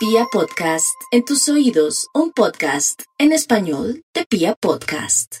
Pia 0.00 0.24
Podcast, 0.32 0.98
en 1.10 1.26
tus 1.26 1.46
oídos, 1.50 2.08
un 2.14 2.32
podcast 2.32 3.02
en 3.18 3.32
español 3.32 4.02
de 4.14 4.24
Pia 4.24 4.54
Podcast. 4.54 5.40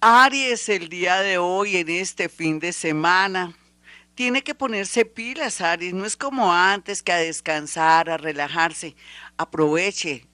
Aries, 0.00 0.68
el 0.68 0.88
día 0.88 1.22
de 1.22 1.38
hoy, 1.38 1.78
en 1.78 1.88
este 1.88 2.28
fin 2.28 2.60
de 2.60 2.72
semana, 2.72 3.52
tiene 4.14 4.42
que 4.42 4.54
ponerse 4.54 5.04
pilas, 5.04 5.60
Aries. 5.60 5.92
No 5.92 6.04
es 6.06 6.16
como 6.16 6.52
antes 6.52 7.02
que 7.02 7.10
a 7.10 7.16
descansar, 7.16 8.10
a 8.10 8.16
relajarse. 8.16 8.94
Aproveche 9.38 10.28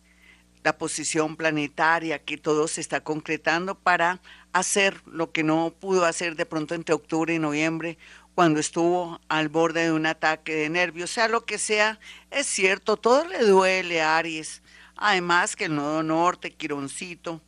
la 0.63 0.77
posición 0.77 1.35
planetaria 1.37 2.23
que 2.23 2.37
todo 2.37 2.69
se 2.69 2.83
está 2.83 3.03
concretando 3.03 3.75
para 3.75 4.21
hacer 4.53 5.01
lo 5.07 5.33
que 5.33 5.45
no 5.45 5.73
pudo 5.81 6.05
hacer 6.05 6.37
de 6.37 6.45
pronto 6.45 6.75
entre 6.75 6.95
octubre 6.95 7.35
y 7.35 7.39
noviembre 7.39 7.97
cuando 8.41 8.59
estuvo 8.59 9.21
al 9.29 9.51
borde 9.51 9.85
de 9.85 9.93
un 9.93 10.07
ataque 10.07 10.55
de 10.55 10.71
nervios, 10.71 11.11
sea 11.11 11.29
lo 11.29 11.45
que 11.45 11.59
sea, 11.59 12.01
es 12.31 12.47
cierto, 12.47 12.97
todo 12.97 13.27
le 13.27 13.45
duele 13.45 14.01
a 14.01 14.17
Aries. 14.17 14.63
Además 14.97 15.57
que 15.57 15.67
el 15.67 15.75
nodo 15.75 16.03
norte, 16.03 16.51
Quironcito 16.51 17.43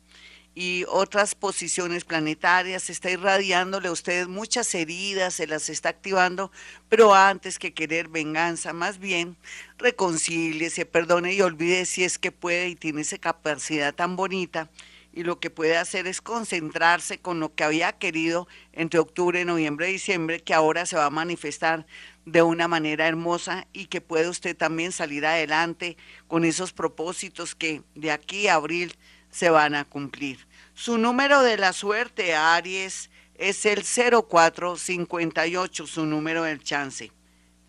y 0.53 0.85
otras 0.87 1.33
posiciones 1.33 2.05
planetarias 2.05 2.91
está 2.91 3.09
irradiándole 3.09 3.87
a 3.87 3.91
ustedes 3.91 4.27
muchas 4.27 4.75
heridas, 4.75 5.33
se 5.33 5.47
las 5.47 5.67
está 5.67 5.89
activando, 5.89 6.51
pero 6.89 7.15
antes 7.15 7.57
que 7.57 7.73
querer 7.73 8.07
venganza, 8.07 8.71
más 8.71 8.99
bien 8.99 9.35
reconcíliese, 9.79 10.85
perdone 10.85 11.33
y 11.33 11.41
olvide 11.41 11.87
si 11.87 12.03
es 12.03 12.19
que 12.19 12.31
puede 12.31 12.69
y 12.69 12.75
tiene 12.75 13.01
esa 13.01 13.17
capacidad 13.17 13.95
tan 13.95 14.15
bonita 14.15 14.69
y 15.13 15.23
lo 15.23 15.39
que 15.39 15.49
puede 15.51 15.77
hacer 15.77 16.07
es 16.07 16.19
concentrarse 16.21 17.19
con 17.19 17.39
lo 17.39 17.53
que 17.53 17.63
había 17.63 17.93
querido 17.93 18.47
entre 18.71 18.99
octubre, 18.99 19.45
noviembre 19.45 19.85
diciembre, 19.87 20.41
que 20.41 20.55
ahora 20.55 20.87
se 20.87 20.95
va 20.95 21.05
a 21.05 21.11
manifestar 21.11 21.85
de 22.25 22.41
una 22.41 22.67
manera 22.67 23.07
hermosa 23.07 23.67
y 23.73 23.85
que 23.85 24.01
puede 24.01 24.27
usted 24.27 24.57
también 24.57 24.91
salir 24.91 25.23
adelante 25.25 25.97
con 26.27 26.43
esos 26.45 26.73
propósitos 26.73 27.53
que 27.53 27.83
de 27.93 28.09
aquí 28.11 28.47
a 28.47 28.55
abril 28.55 28.95
se 29.29 29.51
van 29.51 29.75
a 29.75 29.85
cumplir. 29.85 30.47
Su 30.73 30.97
número 30.97 31.43
de 31.43 31.57
la 31.57 31.73
suerte, 31.73 32.33
Aries, 32.33 33.11
es 33.35 33.67
el 33.67 33.83
0458, 33.83 35.85
su 35.85 36.07
número 36.07 36.41
del 36.43 36.63
chance. 36.63 37.11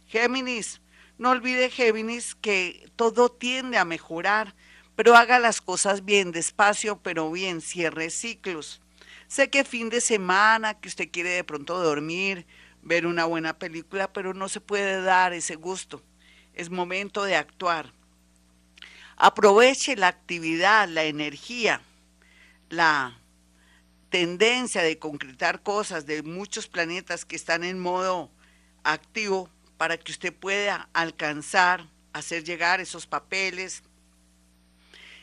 Géminis, 0.07 0.81
no 1.19 1.31
olvide 1.31 1.69
Géminis 1.71 2.37
que 2.37 2.89
todo 2.97 3.31
tiende 3.31 3.77
a 3.79 3.85
mejorar, 3.85 4.55
pero 4.95 5.17
haga 5.17 5.39
las 5.39 5.61
cosas 5.61 6.05
bien, 6.05 6.33
despacio, 6.33 6.99
pero 7.03 7.31
bien, 7.31 7.61
cierre 7.61 8.09
ciclos. 8.11 8.81
Sé 9.27 9.51
que 9.51 9.65
fin 9.65 9.91
de 9.91 10.01
semana, 10.01 10.75
que 10.75 10.89
usted 10.89 11.11
quiere 11.11 11.31
de 11.31 11.45
pronto 11.45 11.79
dormir, 11.79 12.47
ver 12.83 13.07
una 13.07 13.25
buena 13.25 13.59
película, 13.59 14.13
pero 14.13 14.35
no 14.35 14.49
se 14.49 14.61
puede 14.61 15.03
dar 15.03 15.33
ese 15.33 15.57
gusto. 15.57 16.03
Es 16.55 16.71
momento 16.71 17.25
de 17.25 17.35
actuar. 17.37 17.93
Aproveche 19.17 19.97
la 19.97 20.09
actividad, 20.09 20.89
la 20.89 21.05
energía, 21.05 21.81
la 22.69 23.21
tendencia 24.11 24.83
de 24.83 24.99
concretar 24.99 25.63
cosas 25.63 26.05
de 26.05 26.23
muchos 26.23 26.67
planetas 26.67 27.25
que 27.25 27.37
están 27.37 27.65
en 27.65 27.79
modo 27.79 28.31
activo 28.83 29.49
para 29.77 29.97
que 29.97 30.13
usted 30.13 30.35
pueda 30.35 30.89
alcanzar, 30.93 31.89
hacer 32.13 32.45
llegar 32.45 32.81
esos 32.81 33.07
papeles, 33.07 33.83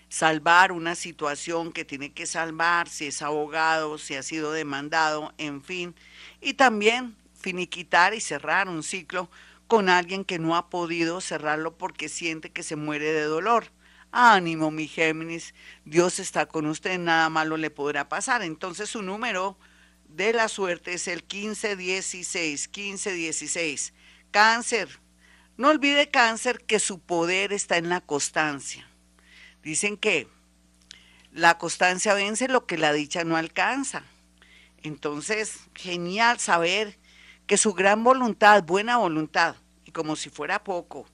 salvar 0.09 0.71
una 0.71 0.95
situación 0.95 1.73
que 1.73 1.85
tiene 1.85 2.13
que 2.13 2.25
salvar, 2.25 2.87
si 2.87 3.07
es 3.07 3.21
abogado, 3.21 3.97
si 3.97 4.15
ha 4.15 4.23
sido 4.23 4.53
demandado, 4.53 5.33
en 5.37 5.61
fin, 5.61 5.93
y 6.41 6.53
también 6.53 7.15
finiquitar 7.39 8.13
y 8.13 8.21
cerrar 8.21 8.69
un 8.69 8.83
ciclo 8.83 9.29
con 9.67 9.89
alguien 9.89 10.23
que 10.23 10.39
no 10.39 10.55
ha 10.55 10.69
podido 10.69 11.19
cerrarlo 11.19 11.77
porque 11.77 12.07
siente 12.07 12.51
que 12.51 12.63
se 12.63 12.77
muere 12.77 13.11
de 13.11 13.23
dolor. 13.23 13.69
Ánimo, 14.11 14.71
mi 14.71 14.87
Géminis, 14.87 15.53
Dios 15.85 16.19
está 16.19 16.45
con 16.47 16.65
usted, 16.65 16.97
nada 16.99 17.29
malo 17.29 17.57
le 17.57 17.69
podrá 17.69 18.09
pasar. 18.09 18.41
Entonces 18.41 18.89
su 18.89 19.01
número 19.01 19.57
de 20.07 20.33
la 20.33 20.47
suerte 20.47 20.93
es 20.93 21.07
el 21.07 21.21
1516, 21.21 22.69
1516. 22.69 23.93
Cáncer, 24.31 24.99
no 25.57 25.69
olvide 25.69 26.09
cáncer 26.09 26.63
que 26.65 26.79
su 26.79 26.99
poder 26.99 27.53
está 27.53 27.77
en 27.77 27.89
la 27.89 28.01
constancia. 28.01 28.87
Dicen 29.63 29.97
que 29.97 30.27
la 31.31 31.57
constancia 31.57 32.13
vence 32.13 32.47
lo 32.47 32.65
que 32.65 32.77
la 32.77 32.93
dicha 32.93 33.23
no 33.23 33.35
alcanza. 33.35 34.03
Entonces, 34.81 35.59
genial 35.75 36.39
saber 36.39 36.97
que 37.45 37.57
su 37.57 37.73
gran 37.73 38.03
voluntad, 38.03 38.63
buena 38.63 38.97
voluntad, 38.97 39.55
y 39.85 39.91
como 39.91 40.15
si 40.15 40.29
fuera 40.29 40.63
poco, 40.63 41.07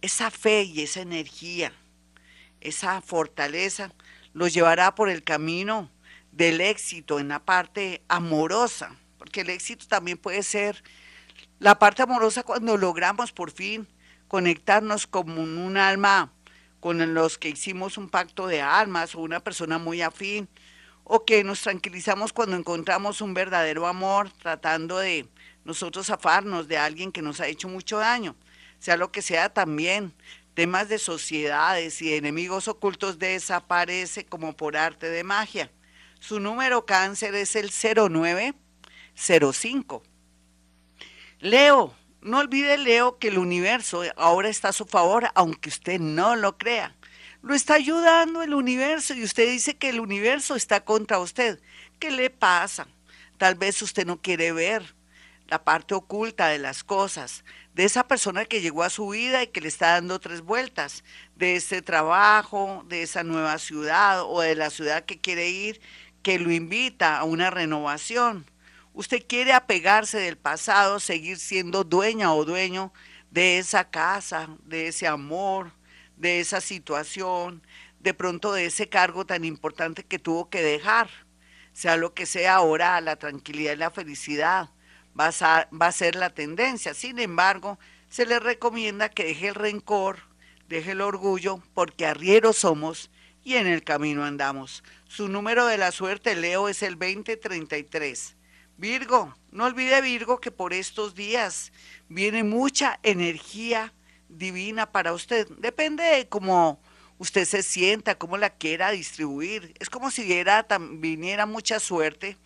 esa 0.00 0.30
fe 0.30 0.62
y 0.64 0.82
esa 0.82 1.00
energía, 1.00 1.72
esa 2.62 3.00
fortaleza, 3.00 3.92
los 4.32 4.54
llevará 4.54 4.94
por 4.94 5.08
el 5.08 5.22
camino 5.22 5.90
del 6.32 6.60
éxito 6.60 7.20
en 7.20 7.28
la 7.28 7.40
parte 7.40 8.02
amorosa, 8.08 8.96
porque 9.18 9.42
el 9.42 9.50
éxito 9.50 9.86
también 9.86 10.18
puede 10.18 10.42
ser 10.42 10.82
la 11.58 11.78
parte 11.78 12.02
amorosa 12.02 12.42
cuando 12.42 12.76
logramos 12.76 13.32
por 13.32 13.50
fin 13.50 13.86
conectarnos 14.28 15.06
como 15.06 15.42
un 15.42 15.76
alma 15.76 16.32
con 16.80 17.14
los 17.14 17.38
que 17.38 17.50
hicimos 17.50 17.98
un 17.98 18.08
pacto 18.08 18.46
de 18.46 18.60
almas 18.60 19.14
o 19.14 19.20
una 19.20 19.40
persona 19.40 19.78
muy 19.78 20.02
afín, 20.02 20.48
o 21.04 21.24
que 21.24 21.44
nos 21.44 21.60
tranquilizamos 21.60 22.32
cuando 22.32 22.56
encontramos 22.56 23.20
un 23.20 23.34
verdadero 23.34 23.86
amor 23.86 24.30
tratando 24.30 24.98
de 24.98 25.28
nosotros 25.64 26.06
zafarnos 26.06 26.68
de 26.68 26.78
alguien 26.78 27.12
que 27.12 27.22
nos 27.22 27.40
ha 27.40 27.46
hecho 27.46 27.68
mucho 27.68 27.98
daño, 27.98 28.34
sea 28.78 28.96
lo 28.96 29.12
que 29.12 29.22
sea 29.22 29.48
también, 29.48 30.12
temas 30.54 30.88
de 30.88 30.98
sociedades 30.98 32.00
y 32.02 32.14
enemigos 32.14 32.68
ocultos 32.68 33.18
desaparece 33.18 34.26
como 34.26 34.56
por 34.56 34.76
arte 34.76 35.08
de 35.08 35.24
magia. 35.24 35.72
Su 36.20 36.38
número 36.40 36.86
cáncer 36.86 37.34
es 37.34 37.56
el 37.56 37.70
0905. 37.70 40.02
Leo, 41.40 41.94
no 42.20 42.38
olvide 42.38 42.78
Leo 42.78 43.18
que 43.18 43.26
el 43.28 43.38
universo 43.38 44.02
ahora 44.16 44.48
está 44.48 44.68
a 44.68 44.72
su 44.72 44.86
favor, 44.86 45.28
aunque 45.34 45.70
usted 45.70 45.98
no 45.98 46.36
lo 46.36 46.56
crea. 46.58 46.94
Lo 47.42 47.54
está 47.54 47.74
ayudando 47.74 48.42
el 48.42 48.54
universo 48.54 49.14
y 49.14 49.24
usted 49.24 49.50
dice 49.50 49.76
que 49.76 49.88
el 49.88 49.98
universo 49.98 50.54
está 50.54 50.84
contra 50.84 51.18
usted. 51.18 51.60
¿Qué 51.98 52.12
le 52.12 52.30
pasa? 52.30 52.86
Tal 53.38 53.56
vez 53.56 53.82
usted 53.82 54.06
no 54.06 54.22
quiere 54.22 54.52
ver 54.52 54.94
la 55.52 55.64
parte 55.64 55.92
oculta 55.92 56.48
de 56.48 56.58
las 56.58 56.82
cosas, 56.82 57.44
de 57.74 57.84
esa 57.84 58.08
persona 58.08 58.46
que 58.46 58.62
llegó 58.62 58.84
a 58.84 58.88
su 58.88 59.08
vida 59.08 59.42
y 59.42 59.48
que 59.48 59.60
le 59.60 59.68
está 59.68 59.88
dando 59.88 60.18
tres 60.18 60.40
vueltas, 60.40 61.04
de 61.36 61.56
ese 61.56 61.82
trabajo, 61.82 62.86
de 62.88 63.02
esa 63.02 63.22
nueva 63.22 63.58
ciudad 63.58 64.22
o 64.22 64.40
de 64.40 64.54
la 64.54 64.70
ciudad 64.70 65.04
que 65.04 65.20
quiere 65.20 65.50
ir, 65.50 65.78
que 66.22 66.38
lo 66.38 66.50
invita 66.50 67.18
a 67.18 67.24
una 67.24 67.50
renovación. 67.50 68.46
Usted 68.94 69.26
quiere 69.28 69.52
apegarse 69.52 70.16
del 70.16 70.38
pasado, 70.38 70.98
seguir 71.00 71.36
siendo 71.36 71.84
dueña 71.84 72.32
o 72.32 72.46
dueño 72.46 72.90
de 73.30 73.58
esa 73.58 73.90
casa, 73.90 74.48
de 74.64 74.86
ese 74.88 75.06
amor, 75.06 75.70
de 76.16 76.40
esa 76.40 76.62
situación, 76.62 77.62
de 78.00 78.14
pronto 78.14 78.54
de 78.54 78.64
ese 78.64 78.88
cargo 78.88 79.26
tan 79.26 79.44
importante 79.44 80.02
que 80.02 80.18
tuvo 80.18 80.48
que 80.48 80.62
dejar 80.62 81.10
sea 81.74 81.98
lo 81.98 82.14
que 82.14 82.24
sea 82.24 82.54
ahora, 82.56 83.00
la 83.02 83.16
tranquilidad 83.16 83.74
y 83.74 83.76
la 83.76 83.90
felicidad 83.90 84.70
va 85.18 85.28
a, 85.28 85.68
va 85.70 85.86
a 85.86 85.92
ser 85.92 86.16
la 86.16 86.30
tendencia. 86.30 86.94
Sin 86.94 87.18
embargo, 87.18 87.78
se 88.08 88.26
le 88.26 88.38
recomienda 88.38 89.08
que 89.08 89.24
deje 89.24 89.48
el 89.48 89.54
rencor, 89.54 90.18
deje 90.68 90.92
el 90.92 91.00
orgullo, 91.00 91.62
porque 91.74 92.06
arrieros 92.06 92.58
somos 92.58 93.10
y 93.44 93.54
en 93.54 93.66
el 93.66 93.82
camino 93.82 94.24
andamos. 94.24 94.82
Su 95.08 95.28
número 95.28 95.66
de 95.66 95.78
la 95.78 95.92
suerte, 95.92 96.36
Leo, 96.36 96.68
es 96.68 96.82
el 96.82 96.98
2033. 96.98 98.36
Virgo, 98.76 99.34
no 99.50 99.64
olvide 99.66 100.00
Virgo 100.00 100.40
que 100.40 100.50
por 100.50 100.72
estos 100.72 101.14
días 101.14 101.72
viene 102.08 102.42
mucha 102.42 102.98
energía 103.02 103.92
divina 104.28 104.90
para 104.90 105.12
usted. 105.12 105.46
Depende 105.58 106.02
de 106.02 106.28
cómo 106.28 106.80
usted 107.18 107.44
se 107.44 107.62
sienta, 107.62 108.18
cómo 108.18 108.36
la 108.36 108.50
quiera 108.50 108.90
distribuir. 108.90 109.74
Es 109.78 109.88
como 109.88 110.10
si 110.10 110.24
viera, 110.24 110.66
viniera 110.92 111.46
mucha 111.46 111.78
suerte, 111.78 112.36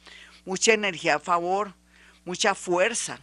mucha 0.44 0.72
energía 0.72 1.16
a 1.16 1.20
favor, 1.20 1.74
mucha 2.26 2.54
fuerza, 2.56 3.20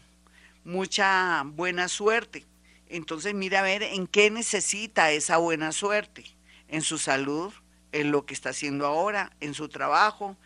mucha 0.63 1.43
buena 1.45 1.87
suerte. 1.89 2.45
Entonces 2.87 3.35
mira 3.35 3.59
a 3.59 3.63
ver 3.63 3.83
en 3.83 4.07
qué 4.07 4.31
necesita 4.31 5.11
esa 5.11 5.37
buena 5.37 5.71
suerte. 5.71 6.23
En 6.69 6.81
su 6.81 6.97
salud, 6.97 7.53
en 7.91 8.11
lo 8.11 8.25
que 8.25 8.33
está 8.33 8.49
haciendo 8.49 8.87
ahora, 8.87 9.33
en 9.41 9.53
su 9.53 9.67
trabajo, 9.67 10.37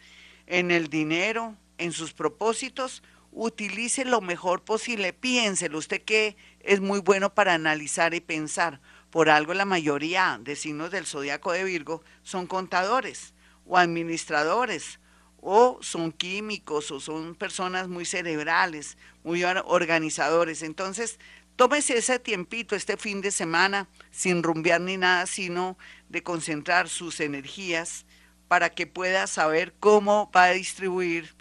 en 0.48 0.71
el 0.71 0.89
dinero, 0.89 1.56
en 1.77 1.92
sus 1.94 2.13
propósitos. 2.13 3.04
Utilice 3.31 4.06
lo 4.06 4.21
mejor 4.21 4.63
posible. 4.63 5.13
Piénselo. 5.13 5.77
Usted 5.77 6.01
que 6.01 6.36
es 6.62 6.81
muy 6.81 7.00
bueno 7.00 7.36
para 7.36 7.53
analizar 7.53 8.15
y 8.15 8.21
pensar. 8.21 8.81
Por 9.12 9.30
algo 9.30 9.53
la 9.53 9.65
mayoría 9.65 10.39
de 10.42 10.56
signos 10.56 10.89
del 10.89 11.06
zodiaco 11.06 11.51
de 11.51 11.63
Virgo 11.63 12.03
son 12.24 12.48
contadores 12.48 13.36
o 13.68 13.77
administradores 13.77 15.00
o 15.39 15.78
son 15.81 16.12
químicos 16.12 16.92
o 16.92 17.00
son 17.00 17.36
personas 17.36 17.88
muy 17.88 18.06
cerebrales, 18.06 18.98
muy 19.24 19.44
organizadores. 19.44 20.63
Entonces, 20.63 21.19
tómese 21.56 21.98
ese 21.98 22.19
tiempito 22.19 22.75
este 22.75 22.98
fin 22.98 23.22
de 23.22 23.31
semana 23.31 23.88
sin 24.12 24.44
rumbear 24.44 24.81
ni 24.81 24.98
nada, 24.98 25.25
sino 25.25 25.78
de 26.10 26.24
concentrar 26.24 26.89
sus 26.89 27.19
energías 27.19 28.06
para 28.48 28.69
que 28.69 28.88
pueda 28.88 29.28
saber 29.28 29.74
cómo 29.80 30.31
va 30.36 30.45
a 30.45 30.51
distribuir 30.51 31.36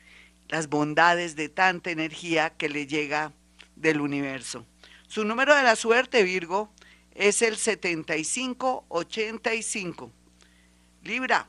las 0.48 0.68
bondades 0.68 1.36
de 1.36 1.48
tanta 1.48 1.90
energía 1.90 2.50
que 2.50 2.68
le 2.68 2.86
llega 2.86 3.32
del 3.74 4.00
universo. 4.00 4.66
Su 5.08 5.24
número 5.24 5.54
de 5.54 5.62
la 5.62 5.76
suerte, 5.76 6.22
Virgo, 6.22 6.70
es 7.14 7.40
el 7.42 7.56
7585. 7.56 10.12
Libra. 11.02 11.48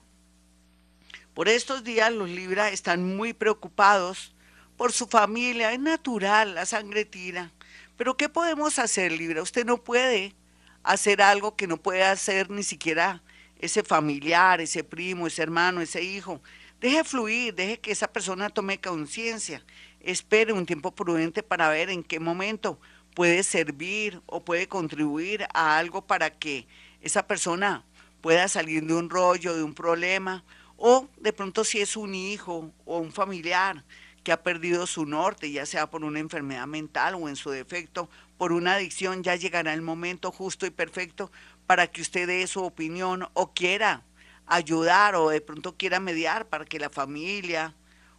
Por 1.38 1.50
estos 1.50 1.84
días 1.84 2.12
los 2.12 2.32
Libra 2.32 2.70
están 2.70 3.16
muy 3.16 3.32
preocupados 3.32 4.34
por 4.76 4.92
su 4.92 5.06
familia. 5.06 5.72
Es 5.72 5.80
natural, 5.80 6.56
la 6.56 6.66
sangre 6.66 7.06
tira. 7.06 7.52
Pero 7.96 8.18
¿qué 8.18 8.28
podemos 8.28 8.80
hacer, 8.80 9.12
Libra? 9.12 9.44
Usted 9.44 9.64
no 9.64 9.78
puede 9.78 10.34
hacer 10.82 11.22
algo 11.22 11.56
que 11.56 11.68
no 11.68 11.78
puede 11.78 12.02
hacer 12.02 12.50
ni 12.50 12.64
siquiera 12.64 13.22
ese 13.60 13.84
familiar, 13.84 14.62
ese 14.62 14.84
primo, 14.84 15.28
ese 15.28 15.44
hermano, 15.44 15.80
ese 15.80 16.02
hijo. 16.02 16.42
Deje 16.82 17.04
fluir, 17.04 17.54
deje 17.54 17.82
que 17.82 17.92
esa 17.92 18.12
persona 18.12 18.50
tome 18.50 18.82
conciencia. 18.82 19.64
Espere 20.00 20.54
un 20.54 20.66
tiempo 20.66 20.96
prudente 20.96 21.44
para 21.44 21.70
ver 21.70 21.92
en 21.92 22.04
qué 22.04 22.20
momento 22.20 22.80
puede 23.14 23.44
servir 23.44 24.24
o 24.26 24.44
puede 24.44 24.68
contribuir 24.68 25.46
a 25.54 25.78
algo 25.78 26.02
para 26.02 26.32
que 26.32 26.66
esa 27.00 27.28
persona 27.28 27.86
pueda 28.22 28.48
salir 28.48 28.84
de 28.88 28.96
un 28.96 29.12
rollo, 29.12 29.56
de 29.56 29.62
un 29.62 29.76
problema, 29.76 30.44
o 30.78 31.10
de 31.18 31.34
pronto 31.34 31.64
si 31.64 31.80
es 31.80 31.98
un 31.98 32.16
hijo 32.16 32.72
o 32.86 33.00
un 33.00 33.12
familiar 33.12 33.84
que 34.24 34.32
ha 34.32 34.44
perdido 34.44 34.88
su 34.88 35.06
norte, 35.06 35.52
ya 35.52 35.66
sea 35.66 35.90
por 35.90 36.04
una 36.04 36.20
enfermedad 36.20 36.68
mental 36.68 37.16
o 37.16 37.30
en 37.30 37.36
su 37.36 37.50
defecto 37.50 38.10
por 38.38 38.52
una 38.52 38.76
adicción, 38.76 39.24
ya 39.24 39.36
llegará 39.36 39.74
el 39.74 39.82
momento 39.82 40.32
justo 40.32 40.66
y 40.66 40.70
perfecto 40.70 41.32
para 41.66 41.88
que 41.88 42.02
usted 42.02 42.28
dé 42.28 42.46
su 42.48 42.64
opinión 42.64 43.28
o 43.34 43.54
quiera 43.54 44.04
ayudar 44.46 45.16
o 45.16 45.30
de 45.30 45.42
pronto 45.42 45.76
quiera 45.76 46.00
mediar 46.00 46.48
para 46.48 46.66
que 46.66 46.80
la 46.80 46.90
familia 46.90 47.76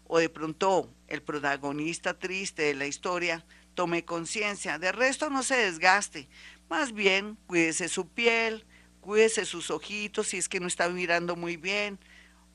o 0.06 0.18
de 0.18 0.28
pronto 0.28 0.90
el 1.06 1.22
protagonista 1.22 2.18
triste 2.18 2.62
de 2.62 2.74
la 2.74 2.86
historia 2.86 3.44
tome 3.74 4.04
conciencia. 4.04 4.78
De 4.78 4.92
resto 4.92 5.30
no 5.30 5.42
se 5.42 5.56
desgaste. 5.56 6.28
Más 6.68 6.92
bien, 6.92 7.38
cuídese 7.46 7.88
su 7.88 8.08
piel, 8.08 8.64
cuídese 9.00 9.44
sus 9.44 9.70
ojitos 9.70 10.28
si 10.28 10.38
es 10.38 10.48
que 10.48 10.60
no 10.60 10.66
está 10.66 10.88
mirando 10.88 11.36
muy 11.36 11.56
bien, 11.56 11.98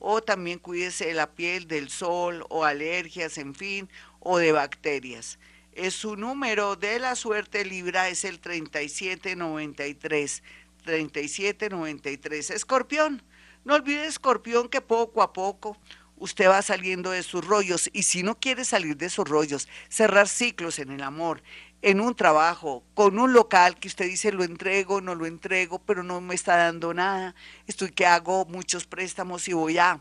o 0.06 0.22
también 0.22 0.58
cuídese 0.58 1.06
de 1.06 1.14
la 1.14 1.34
piel 1.34 1.66
del 1.66 1.88
sol 1.88 2.44
o 2.50 2.64
alergias, 2.64 3.38
en 3.38 3.54
fin, 3.54 3.88
o 4.20 4.36
de 4.36 4.52
bacterias. 4.52 5.38
Es 5.72 5.94
su 5.94 6.16
número 6.16 6.76
de 6.76 6.98
la 6.98 7.16
suerte 7.16 7.64
Libra 7.64 8.10
es 8.10 8.26
el 8.26 8.38
3793. 8.38 10.42
3793. 10.84 12.50
Escorpión. 12.50 13.22
No 13.64 13.76
olvide, 13.76 14.04
Escorpión, 14.04 14.68
que 14.68 14.82
poco 14.82 15.22
a 15.22 15.32
poco 15.32 15.78
usted 16.16 16.50
va 16.50 16.60
saliendo 16.60 17.10
de 17.10 17.22
sus 17.22 17.42
rollos 17.42 17.88
y 17.94 18.02
si 18.02 18.22
no 18.22 18.38
quiere 18.38 18.66
salir 18.66 18.98
de 18.98 19.08
sus 19.08 19.26
rollos, 19.26 19.68
cerrar 19.88 20.28
ciclos 20.28 20.78
en 20.78 20.90
el 20.90 21.02
amor, 21.02 21.42
en 21.84 22.00
un 22.00 22.14
trabajo, 22.14 22.82
con 22.94 23.18
un 23.18 23.34
local 23.34 23.78
que 23.78 23.88
usted 23.88 24.06
dice 24.06 24.32
lo 24.32 24.42
entrego, 24.42 25.02
no 25.02 25.14
lo 25.14 25.26
entrego, 25.26 25.80
pero 25.80 26.02
no 26.02 26.22
me 26.22 26.34
está 26.34 26.56
dando 26.56 26.94
nada, 26.94 27.34
estoy 27.66 27.90
que 27.90 28.06
hago 28.06 28.46
muchos 28.46 28.86
préstamos 28.86 29.46
y 29.48 29.52
voy 29.52 29.76
a, 29.76 30.00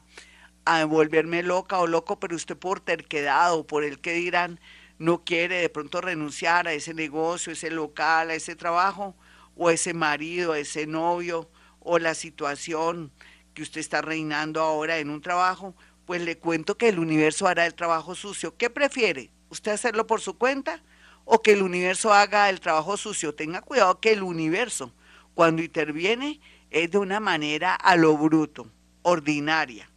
a 0.63 0.85
volverme 0.85 1.43
loca 1.43 1.79
o 1.79 1.85
loco, 1.85 2.21
pero 2.21 2.37
usted 2.37 2.55
por 2.55 2.79
terquedad 2.79 3.53
o 3.53 3.67
por 3.67 3.83
el 3.83 3.99
que 3.99 4.13
dirán, 4.13 4.61
no 4.97 5.25
quiere 5.25 5.55
de 5.55 5.67
pronto 5.67 5.99
renunciar 5.99 6.69
a 6.69 6.73
ese 6.73 6.93
negocio, 6.93 7.51
ese 7.51 7.69
local, 7.69 8.29
a 8.29 8.35
ese 8.35 8.55
trabajo, 8.55 9.13
o 9.57 9.69
ese 9.69 9.93
marido, 9.93 10.53
a 10.53 10.59
ese 10.59 10.87
novio, 10.87 11.49
o 11.81 11.99
la 11.99 12.13
situación 12.13 13.11
que 13.53 13.61
usted 13.61 13.81
está 13.81 14.01
reinando 14.01 14.61
ahora 14.61 14.99
en 14.99 15.09
un 15.09 15.19
trabajo, 15.19 15.75
pues 16.05 16.21
le 16.21 16.37
cuento 16.37 16.77
que 16.77 16.87
el 16.87 16.99
universo 16.99 17.45
hará 17.45 17.65
el 17.65 17.73
trabajo 17.73 18.15
sucio. 18.15 18.55
¿Qué 18.55 18.69
prefiere? 18.69 19.31
¿Usted 19.49 19.73
hacerlo 19.73 20.07
por 20.07 20.21
su 20.21 20.37
cuenta 20.37 20.81
o 21.25 21.41
que 21.41 21.53
el 21.53 21.61
universo 21.61 22.13
haga 22.13 22.49
el 22.49 22.59
trabajo 22.59 22.97
sucio? 22.97 23.33
Tenga 23.33 23.61
cuidado 23.61 23.99
que 23.99 24.11
el 24.11 24.23
universo, 24.23 24.91
cuando 25.33 25.61
interviene, 25.61 26.39
es 26.69 26.91
de 26.91 26.97
una 26.97 27.19
manera 27.19 27.75
a 27.75 27.95
lo 27.95 28.17
bruto, 28.17 28.69
ordinaria. 29.03 29.89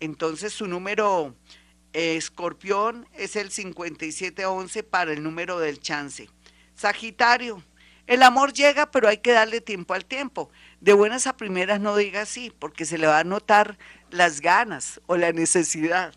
Entonces 0.00 0.52
su 0.52 0.66
número 0.66 1.34
eh, 1.92 2.16
escorpión 2.16 3.06
es 3.14 3.36
el 3.36 3.50
5711 3.50 4.82
para 4.82 5.12
el 5.12 5.22
número 5.22 5.58
del 5.58 5.80
chance. 5.80 6.28
Sagitario, 6.74 7.62
el 8.06 8.22
amor 8.22 8.52
llega, 8.52 8.90
pero 8.90 9.08
hay 9.08 9.18
que 9.18 9.32
darle 9.32 9.60
tiempo 9.60 9.94
al 9.94 10.04
tiempo. 10.04 10.50
De 10.80 10.92
buenas 10.92 11.26
a 11.26 11.36
primeras 11.36 11.80
no 11.80 11.94
diga 11.96 12.22
así, 12.22 12.52
porque 12.58 12.84
se 12.84 12.98
le 12.98 13.06
va 13.06 13.20
a 13.20 13.24
notar 13.24 13.78
las 14.10 14.40
ganas 14.40 15.00
o 15.06 15.16
la 15.16 15.32
necesidad. 15.32 16.14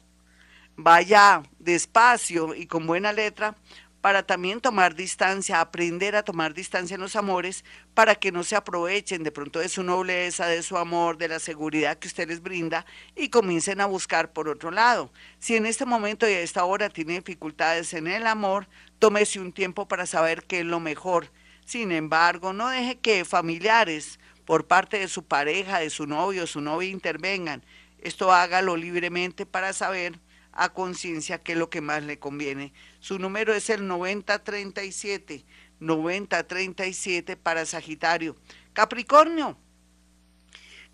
Vaya 0.76 1.44
despacio 1.60 2.56
y 2.56 2.66
con 2.66 2.88
buena 2.88 3.14
letra 3.14 3.56
para 4.04 4.24
también 4.24 4.60
tomar 4.60 4.96
distancia, 4.96 5.62
aprender 5.62 6.18
a 6.18 6.24
tomar 6.24 6.54
distancia 6.54 6.96
en 6.96 7.00
los 7.00 7.16
amores, 7.16 7.64
para 7.94 8.16
que 8.16 8.34
no 8.34 8.44
se 8.44 8.58
aprovechen 8.58 9.24
de 9.24 9.32
pronto 9.32 9.60
de 9.60 9.70
su 9.70 9.82
nobleza, 9.82 10.46
de 10.46 10.62
su 10.62 10.78
amor, 10.78 11.18
de 11.18 11.30
la 11.30 11.40
seguridad 11.40 11.98
que 11.98 12.10
usted 12.10 12.28
les 12.28 12.44
brinda 12.44 12.86
y 13.16 13.30
comiencen 13.30 13.80
a 13.80 13.86
buscar 13.86 14.34
por 14.34 14.50
otro 14.50 14.72
lado. 14.72 15.10
Si 15.40 15.56
en 15.56 15.66
este 15.66 15.86
momento 15.86 16.28
y 16.28 16.34
a 16.34 16.42
esta 16.42 16.66
hora 16.66 16.90
tiene 16.90 17.14
dificultades 17.14 17.94
en 17.94 18.08
el 18.08 18.28
amor, 18.28 18.68
tómese 19.00 19.40
un 19.40 19.54
tiempo 19.54 19.88
para 19.88 20.06
saber 20.06 20.44
qué 20.44 20.60
es 20.60 20.66
lo 20.66 20.82
mejor. 20.82 21.30
Sin 21.64 21.94
embargo, 21.94 22.52
no 22.52 22.68
deje 22.68 23.00
que 23.00 23.24
familiares 23.24 24.20
por 24.44 24.68
parte 24.68 25.00
de 25.00 25.08
su 25.08 25.24
pareja, 25.24 25.80
de 25.80 25.90
su 25.90 26.08
novio, 26.08 26.46
su 26.46 26.60
novia 26.60 26.90
intervengan 26.90 27.64
esto 28.04 28.34
hágalo 28.34 28.76
libremente 28.76 29.46
para 29.46 29.72
saber 29.72 30.20
a 30.54 30.70
conciencia 30.70 31.42
qué 31.42 31.54
es 31.54 31.58
lo 31.58 31.70
que 31.70 31.82
más 31.82 32.04
le 32.04 32.20
conviene. 32.20 32.74
Su 33.00 33.20
número 33.20 33.54
es 33.54 33.70
el 33.70 33.88
9037, 33.88 35.46
9037 35.80 37.38
para 37.38 37.66
Sagitario. 37.66 38.36
Capricornio. 38.74 39.58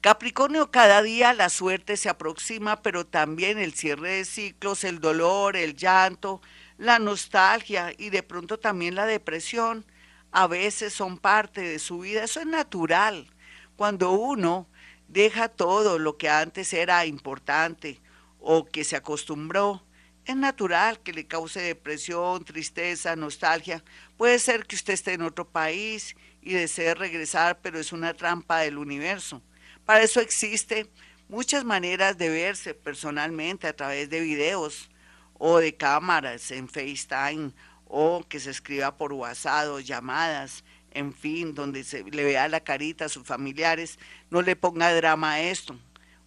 Capricornio, 0.02 0.72
cada 0.72 1.02
día 1.02 1.34
la 1.34 1.50
suerte 1.50 1.98
se 1.98 2.08
aproxima, 2.08 2.82
pero 2.82 3.06
también 3.06 3.58
el 3.58 3.74
cierre 3.74 4.12
de 4.12 4.26
ciclos, 4.26 4.86
el 4.86 5.00
dolor, 5.02 5.58
el 5.58 5.76
llanto, 5.76 6.42
la 6.78 7.00
nostalgia 7.00 7.94
y 7.98 8.10
de 8.10 8.24
pronto 8.24 8.58
también 8.58 8.96
la 8.96 9.06
depresión 9.06 9.86
a 10.32 10.48
veces 10.48 10.94
son 10.94 11.18
parte 11.18 11.60
de 11.60 11.80
su 11.80 12.00
vida. 12.00 12.24
Eso 12.24 12.40
es 12.40 12.46
natural. 12.46 13.28
Cuando 13.76 14.12
uno 14.12 14.68
deja 15.10 15.50
todo 15.50 16.00
lo 16.00 16.18
que 16.18 16.30
antes 16.30 16.72
era 16.72 17.06
importante 17.06 18.00
o 18.40 18.66
que 18.66 18.84
se 18.84 18.96
acostumbró. 18.96 19.84
Es 20.26 20.36
natural 20.36 21.00
que 21.00 21.14
le 21.14 21.28
cause 21.28 21.62
depresión, 21.62 22.44
tristeza, 22.44 23.16
nostalgia. 23.16 23.84
Puede 24.18 24.40
ser 24.40 24.66
que 24.66 24.76
usted 24.76 24.94
esté 24.94 25.14
en 25.14 25.22
otro 25.22 25.48
país 25.48 26.16
y 26.42 26.54
desee 26.54 26.94
regresar, 26.94 27.60
pero 27.62 27.80
es 27.80 27.92
una 27.92 28.14
trampa 28.14 28.60
del 28.60 28.78
universo. 28.78 29.42
Para 29.86 30.04
eso 30.04 30.20
existe 30.20 30.90
muchas 31.28 31.64
maneras 31.64 32.18
de 32.18 32.30
verse 32.30 32.74
personalmente 32.74 33.68
a 33.68 33.76
través 33.76 34.10
de 34.10 34.20
videos 34.20 34.90
o 35.38 35.58
de 35.58 35.76
cámaras 35.76 36.52
en 36.52 36.68
FaceTime 36.68 37.52
o 37.86 38.24
que 38.28 38.40
se 38.40 38.52
escriba 38.52 38.96
por 38.96 39.14
WhatsApp 39.14 39.80
llamadas, 39.80 40.64
en 40.92 41.14
fin, 41.14 41.56
donde 41.56 41.84
se 41.84 42.04
le 42.04 42.24
vea 42.24 42.48
la 42.48 42.60
carita 42.60 43.06
a 43.06 43.10
sus 43.10 43.26
familiares, 43.26 43.98
no 44.30 44.42
le 44.42 44.56
ponga 44.56 44.94
drama 44.94 45.34
a 45.34 45.42
esto. 45.42 45.78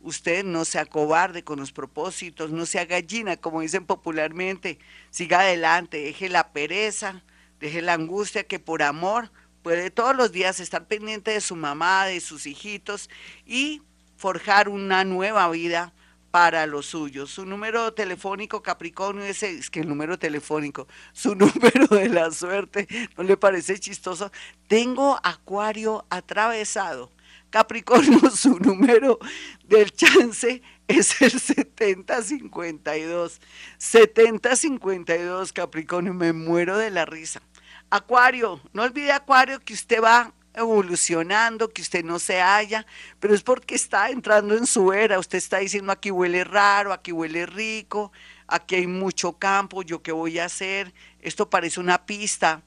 Usted 0.02 0.44
no 0.44 0.64
se 0.64 0.78
acobarde 0.78 1.44
con 1.44 1.60
los 1.60 1.72
propósitos, 1.72 2.50
no 2.50 2.66
sea 2.66 2.84
gallina, 2.84 3.36
como 3.36 3.60
dicen 3.60 3.86
popularmente, 3.86 4.78
siga 5.10 5.40
adelante, 5.40 5.98
deje 5.98 6.28
la 6.28 6.52
pereza, 6.52 7.22
deje 7.60 7.82
la 7.82 7.94
angustia 7.94 8.44
que 8.44 8.58
por 8.58 8.82
amor 8.82 9.30
puede 9.62 9.90
todos 9.90 10.16
los 10.16 10.32
días 10.32 10.60
estar 10.60 10.86
pendiente 10.86 11.30
de 11.30 11.40
su 11.40 11.54
mamá, 11.54 12.06
de 12.06 12.20
sus 12.20 12.46
hijitos 12.46 13.08
y 13.46 13.82
forjar 14.16 14.68
una 14.68 15.04
nueva 15.04 15.48
vida 15.50 15.92
para 16.32 16.66
los 16.66 16.86
suyos. 16.86 17.30
Su 17.30 17.44
número 17.44 17.92
telefónico 17.92 18.62
Capricornio 18.62 19.22
es, 19.22 19.42
es 19.42 19.70
que 19.70 19.80
el 19.80 19.88
número 19.88 20.18
telefónico, 20.18 20.88
su 21.12 21.34
número 21.36 21.86
de 21.88 22.08
la 22.08 22.30
suerte, 22.32 22.88
¿no 23.16 23.22
le 23.22 23.36
parece 23.36 23.78
chistoso? 23.78 24.32
Tengo 24.66 25.20
Acuario 25.22 26.04
atravesado. 26.10 27.10
Capricornio, 27.52 28.18
su 28.34 28.58
número 28.58 29.20
del 29.68 29.92
chance 29.92 30.60
es 30.88 31.20
el 31.20 31.38
7052. 31.38 33.40
7052, 33.76 35.52
Capricornio, 35.52 36.14
me 36.14 36.32
muero 36.32 36.78
de 36.78 36.90
la 36.90 37.04
risa. 37.04 37.42
Acuario, 37.90 38.58
no 38.72 38.84
olvide 38.84 39.12
Acuario 39.12 39.60
que 39.60 39.74
usted 39.74 40.02
va 40.02 40.32
evolucionando, 40.54 41.68
que 41.68 41.82
usted 41.82 42.02
no 42.02 42.18
se 42.18 42.40
halla, 42.40 42.86
pero 43.20 43.34
es 43.34 43.42
porque 43.42 43.74
está 43.74 44.08
entrando 44.08 44.56
en 44.56 44.66
su 44.66 44.94
era, 44.94 45.18
usted 45.18 45.36
está 45.36 45.58
diciendo 45.58 45.92
aquí 45.92 46.10
huele 46.10 46.44
raro, 46.44 46.94
aquí 46.94 47.12
huele 47.12 47.44
rico, 47.44 48.12
aquí 48.46 48.76
hay 48.76 48.86
mucho 48.86 49.34
campo, 49.34 49.82
yo 49.82 50.02
qué 50.02 50.12
voy 50.12 50.38
a 50.38 50.46
hacer, 50.46 50.94
esto 51.20 51.50
parece 51.50 51.80
una 51.80 52.06
pista 52.06 52.62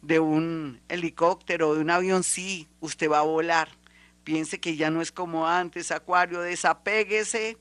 de 0.00 0.18
un 0.18 0.80
helicóptero, 0.88 1.74
de 1.74 1.80
un 1.80 1.90
avión, 1.90 2.22
sí, 2.22 2.68
usted 2.80 3.10
va 3.10 3.18
a 3.18 3.22
volar, 3.22 3.68
piense 4.24 4.60
que 4.60 4.76
ya 4.76 4.90
no 4.90 5.00
es 5.02 5.12
como 5.12 5.46
antes, 5.46 5.90
Acuario, 5.90 6.40
desapéguese 6.40 7.56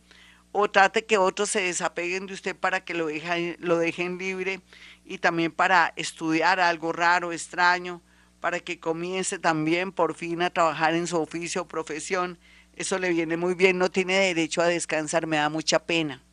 o 0.51 0.69
trate 0.69 1.05
que 1.05 1.17
otros 1.17 1.49
se 1.49 1.61
desapeguen 1.61 2.25
de 2.25 2.33
usted 2.33 2.55
para 2.55 2.83
que 2.83 2.93
lo, 2.93 3.07
dejen, 3.07 3.55
lo 3.59 3.77
dejen 3.77 4.17
libre 4.17 4.61
y 5.05 5.19
también 5.19 5.51
para 5.51 5.93
estudiar 5.95 6.59
algo 6.59 6.91
raro, 6.91 7.31
extraño, 7.31 8.01
para 8.39 8.59
que 8.59 8.79
comience 8.79 9.37
también 9.37 9.91
por 9.91 10.15
fin 10.15 10.41
a 10.41 10.49
trabajar 10.49 10.95
en 10.95 11.07
su 11.07 11.17
oficio 11.17 11.63
o 11.63 11.67
profesión. 11.67 12.39
Eso 12.75 12.97
le 12.97 13.09
viene 13.09 13.37
muy 13.37 13.53
bien, 13.53 13.77
no 13.77 13.89
tiene 13.89 14.17
derecho 14.17 14.61
a 14.61 14.67
descansar, 14.67 15.27
me 15.27 15.37
da 15.37 15.49
mucha 15.49 15.79
pena. 15.79 16.23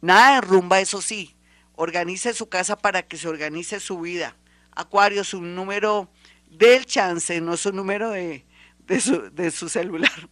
Nada 0.00 0.36
de 0.36 0.40
rumba, 0.42 0.80
eso 0.80 1.00
sí. 1.00 1.34
Organice 1.74 2.34
su 2.34 2.48
casa 2.48 2.76
para 2.76 3.02
que 3.02 3.16
se 3.16 3.28
organice 3.28 3.80
su 3.80 4.00
vida. 4.00 4.36
Acuario, 4.72 5.24
su 5.24 5.40
número 5.40 6.08
del 6.50 6.86
chance, 6.86 7.40
no 7.40 7.56
su 7.56 7.72
número 7.72 8.10
de, 8.10 8.45
de, 8.86 9.00
su, 9.00 9.30
de 9.30 9.50
su 9.50 9.68
celular. 9.68 10.10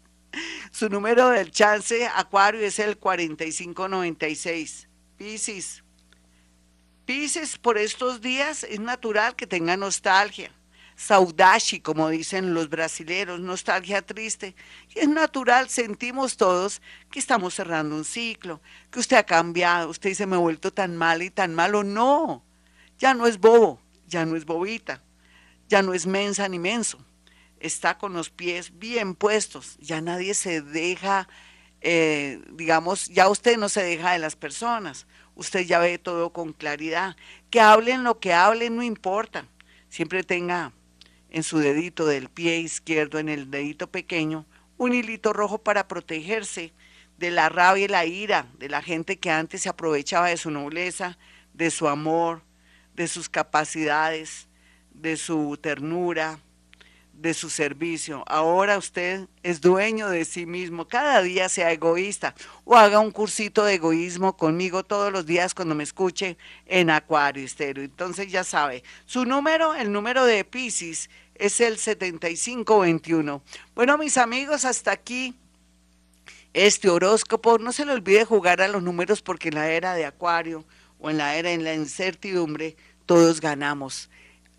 Su 0.73 0.89
número 0.89 1.29
del 1.29 1.53
chance, 1.53 2.09
Acuario, 2.09 2.61
es 2.61 2.81
el 2.81 2.97
4596. 2.99 4.89
Piscis. 5.17 5.85
Piscis, 7.05 7.57
por 7.57 7.79
estos 7.79 8.21
días 8.21 8.65
es 8.65 8.81
natural 8.81 9.37
que 9.37 9.47
tenga 9.47 9.77
nostalgia 9.77 10.51
saudashi, 10.97 11.81
como 11.81 12.09
dicen 12.09 12.55
los 12.55 12.69
brasileros, 12.69 13.41
nostalgia 13.41 14.03
triste. 14.03 14.55
Y 14.95 15.01
es 15.01 15.09
natural, 15.09 15.69
sentimos 15.69 16.37
todos 16.37 16.81
que 17.11 17.19
estamos 17.19 17.55
cerrando 17.55 17.97
un 17.97 18.05
ciclo, 18.05 18.61
que 18.91 19.01
usted 19.01 19.17
ha 19.17 19.25
cambiado, 19.25 19.91
usted 19.91 20.11
dice, 20.11 20.27
me 20.27 20.37
he 20.37 20.39
vuelto 20.39 20.73
tan 20.73 20.97
mal 20.97 21.23
y 21.23 21.31
tan 21.31 21.55
malo. 21.55 21.83
No, 21.83 22.45
ya 22.99 23.15
no 23.15 23.27
es 23.27 23.39
bobo, 23.39 23.81
ya 24.07 24.25
no 24.25 24.37
es 24.37 24.45
bobita, 24.45 25.03
ya 25.69 25.83
no 25.83 25.95
es 25.95 26.07
mensa 26.07 26.49
ni 26.49 26.59
menso. 26.59 26.99
Está 27.65 27.97
con 27.97 28.13
los 28.13 28.29
pies 28.29 28.79
bien 28.79 29.15
puestos, 29.15 29.79
ya 29.81 30.03
nadie 30.03 30.35
se 30.35 30.61
deja, 30.61 31.27
eh, 31.81 32.43
digamos, 32.53 33.07
ya 33.07 33.27
usted 33.31 33.57
no 33.57 33.71
se 33.71 33.83
deja 33.83 34.13
de 34.13 34.19
las 34.19 34.37
personas, 34.37 35.07
usted 35.35 35.61
ya 35.61 35.79
ve 35.79 35.97
todo 35.97 36.31
con 36.31 36.53
claridad. 36.53 37.17
Que 37.49 37.61
hablen 37.61 38.05
lo 38.05 38.21
que 38.21 38.35
hablen, 38.35 38.77
no 38.77 38.83
importa. 38.83 39.47
Siempre 39.89 40.25
tenga 40.25 40.73
en 41.31 41.43
su 41.43 41.57
dedito 41.57 42.05
del 42.05 42.29
pie 42.29 42.59
izquierdo, 42.59 43.19
en 43.19 43.31
el 43.31 43.51
dedito 43.51 43.91
pequeño, 43.91 44.45
un 44.77 44.93
hilito 44.93 45.33
rojo 45.33 45.57
para 45.57 45.89
protegerse 45.89 46.75
de 47.17 47.31
la 47.31 47.49
rabia 47.49 47.87
y 47.87 47.89
la 47.89 48.05
ira 48.05 48.47
de 48.59 48.69
la 48.69 48.83
gente 48.83 49.19
que 49.19 49.31
antes 49.31 49.63
se 49.63 49.71
aprovechaba 49.71 50.29
de 50.29 50.37
su 50.37 50.51
nobleza, 50.51 51.17
de 51.55 51.71
su 51.71 51.89
amor, 51.89 52.43
de 52.95 53.09
sus 53.09 53.31
capacidades, 53.31 54.49
de 54.93 55.17
su 55.17 55.57
ternura, 55.57 56.41
de 57.17 57.35
su 57.35 57.51
servicio. 57.51 58.25
Ahora 58.27 58.79
usted 58.79 59.27
es 59.43 59.61
dueño 59.61 60.09
de 60.09 60.25
sí 60.25 60.47
mismo. 60.47 60.87
Cada 60.87 61.23
día 61.23 61.49
sea 61.49 61.73
egoísta 61.73 62.35
o 62.65 62.77
haga 62.77 63.01
un 63.01 63.11
cursito 63.11 63.65
de 63.65 63.75
egoísmo 63.75 64.37
conmigo 64.37 64.85
todos 64.85 65.13
los 65.13 65.27
días 65.27 65.55
cuando 65.55 65.75
me 65.75 65.85
escuche 65.85 66.37
en 66.67 66.91
Acuario 66.91 67.45
Estero. 67.45 67.83
Entonces 67.83 68.31
ya 68.31 68.45
sabe, 68.45 68.85
su 69.07 69.25
número, 69.25 69.75
el 69.75 69.93
número 69.93 70.25
de 70.25 70.45
Pisces 70.45 71.09
es 71.35 71.61
el 71.61 71.79
7521. 71.79 73.43
Bueno, 73.75 73.99
mis 73.99 74.19
amigos, 74.19 74.65
hasta 74.65 74.93
aquí 74.93 75.35
este 76.55 76.89
horóscopo. 76.89 77.59
No 77.59 77.73
se 77.73 77.85
le 77.85 77.93
olvide 77.93 78.25
jugar 78.25 78.63
a 78.63 78.69
los 78.69 78.83
números 78.83 79.21
porque 79.21 79.49
en 79.49 79.57
la 79.57 79.71
era 79.71 79.95
de 79.95 80.07
Acuario 80.07 80.65
o 81.01 81.11
en 81.11 81.19
la 81.19 81.37
era 81.37 81.51
en 81.51 81.65
la 81.65 81.75
incertidumbre 81.75 82.77
todos 83.07 83.41
ganamos 83.41 84.09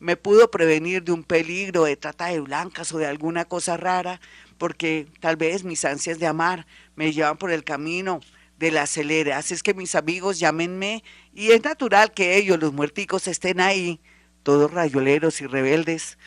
me 0.00 0.16
pudo 0.16 0.50
prevenir 0.50 1.04
de 1.04 1.12
un 1.12 1.22
peligro 1.22 1.84
de 1.84 1.96
trata 1.96 2.26
de 2.26 2.40
blancas 2.40 2.92
o 2.92 2.98
de 2.98 3.06
alguna 3.06 3.44
cosa 3.44 3.76
rara, 3.76 4.20
porque 4.58 5.06
tal 5.20 5.36
vez 5.36 5.62
mis 5.62 5.84
ansias 5.84 6.18
de 6.18 6.26
amar 6.26 6.66
me 6.96 7.12
llevan 7.12 7.38
por 7.38 7.52
el 7.52 7.62
camino 7.62 8.20
del 8.58 8.78
acelere. 8.78 9.34
Así 9.34 9.54
es 9.54 9.62
que 9.62 9.72
mis 9.72 9.94
amigos, 9.94 10.40
llámenme 10.40 11.04
y 11.32 11.52
es 11.52 11.62
natural 11.62 12.12
que 12.12 12.36
ellos, 12.38 12.58
los 12.58 12.72
muerticos, 12.72 13.28
estén 13.28 13.60
ahí, 13.60 14.00
todos 14.42 14.72
rayoleros 14.72 15.40
y 15.40 15.46
rebeldes, 15.46 16.18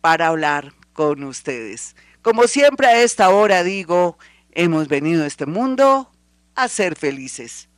para 0.00 0.28
hablar 0.28 0.72
con 0.92 1.24
ustedes. 1.24 1.96
Como 2.22 2.46
siempre 2.46 2.86
a 2.86 3.02
esta 3.02 3.30
hora 3.30 3.62
digo, 3.62 4.18
hemos 4.52 4.88
venido 4.88 5.24
a 5.24 5.26
este 5.26 5.46
mundo 5.46 6.10
a 6.54 6.68
ser 6.68 6.96
felices. 6.96 7.68